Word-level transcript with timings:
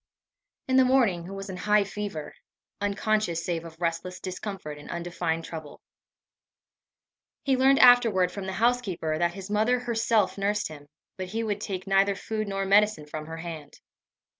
In 0.67 0.77
the 0.77 0.83
morning 0.83 1.25
he 1.25 1.29
was 1.29 1.47
in 1.47 1.57
a 1.57 1.61
high 1.61 1.83
fever 1.83 2.33
unconscious 2.81 3.45
save 3.45 3.63
of 3.65 3.79
restless 3.79 4.19
discomfort 4.19 4.79
and 4.79 4.89
undefined 4.89 5.45
trouble. 5.45 5.79
He 7.43 7.55
learned 7.55 7.77
afterward 7.77 8.31
from 8.31 8.47
the 8.47 8.53
housekeeper, 8.53 9.19
that 9.19 9.35
his 9.35 9.51
mother 9.51 9.81
herself 9.81 10.39
nursed 10.39 10.69
him, 10.69 10.87
but 11.17 11.27
he 11.27 11.43
would 11.43 11.61
take 11.61 11.85
neither 11.85 12.15
food 12.15 12.47
nor 12.47 12.65
medicine 12.65 13.05
from 13.05 13.27
her 13.27 13.37
hand. 13.37 13.79